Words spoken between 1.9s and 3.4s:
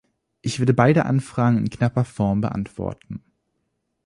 Form beantworten.